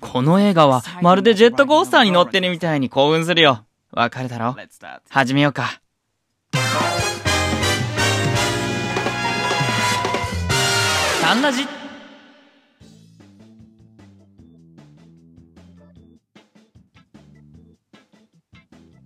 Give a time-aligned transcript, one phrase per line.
[0.00, 3.66] この映画はまるでジェットコースターに乗ってるみたいに興奮するよ。
[3.92, 4.56] わかるだろ？
[5.10, 5.80] 始めようか。
[11.20, 11.66] サンラジ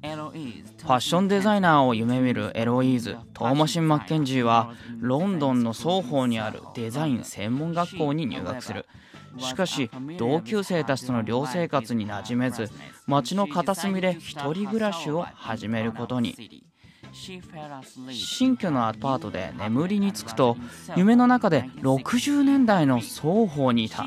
[0.02, 8.86] ファッションデザイナーを夢見るエロイーズトーマシン・マッケンジーはロンドンの双方にあるデザイン専門学校に入学する。
[9.38, 12.70] しかし同級生たちとの寮生活に馴染めず
[13.06, 16.64] 街の片隅で一人暮らしを始めることに。
[18.10, 20.56] 新居のアパートで眠りにつくと
[20.96, 24.06] 夢の中で60年代のソーホーにいた。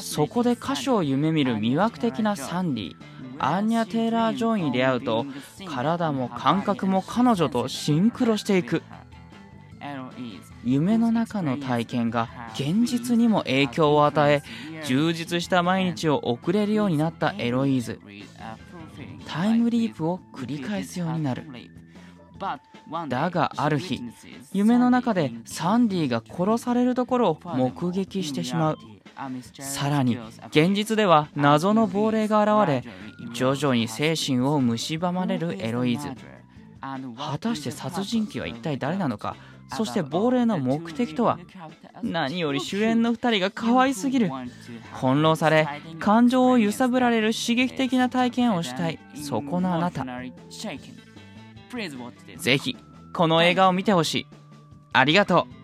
[0.00, 3.11] そこで歌手を夢見る魅惑的なサンディ。
[3.42, 5.26] アーニャ・テイラー・ジョイに出会うと
[5.66, 8.82] 体も感覚も彼女とシンクロしていく。
[10.64, 14.42] 夢の中の体験が現実にも影響を与え
[14.84, 18.00] 充実した毎日を送れるようになったエロイーズ。
[19.26, 21.44] タイムリープを繰り返すようになる。
[23.08, 24.02] だがある日
[24.52, 28.78] 夢の中でサンディが殺されるところを目撃してしまう。
[29.60, 30.18] さらに
[30.48, 32.84] 現実では謎の亡霊が現れ
[33.32, 36.08] 徐々に精神を蝕まれるエロイズ。
[37.16, 39.36] 果たして殺人鬼は一体誰なのか？
[39.74, 41.38] そして亡霊の目的とは？
[42.02, 44.30] 何より主演の2人が可愛すぎる。
[44.94, 45.66] 翻弄され
[45.98, 48.98] 感情を揺さぶられる刺激的な体験をしたい。
[49.14, 50.04] そこのあなた。
[52.36, 52.76] ぜひ
[53.14, 54.26] この映画を見てほしい。
[54.92, 55.61] ありがとう。